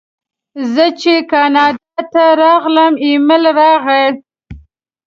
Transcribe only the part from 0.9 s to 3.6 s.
چې کاناډا ته راغلم ایمېل